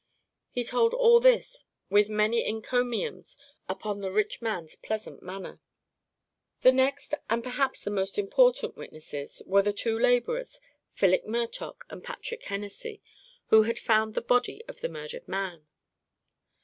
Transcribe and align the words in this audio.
He 0.49 0.63
told 0.63 0.95
all 0.95 1.19
this 1.19 1.63
with 1.91 2.09
many 2.09 2.43
encomiums 2.43 3.37
upon 3.69 3.99
the 3.99 4.11
rich 4.11 4.41
man's 4.41 4.75
pleasant 4.75 5.21
manner. 5.21 5.61
The 6.61 6.71
next, 6.71 7.13
and 7.29 7.43
perhaps 7.43 7.81
the 7.81 7.91
most 7.91 8.17
important, 8.17 8.77
witnesses 8.77 9.43
were 9.45 9.61
the 9.61 9.73
two 9.73 9.99
labourers, 9.99 10.59
Philip 10.93 11.27
Murtock 11.27 11.85
and 11.91 12.03
Patrick 12.03 12.41
Hennessy, 12.45 13.03
who 13.49 13.61
had 13.61 13.77
found 13.77 14.15
the 14.15 14.21
body 14.23 14.63
of 14.67 14.81
the 14.81 14.89
murdered 14.89 15.27
man. 15.27 15.67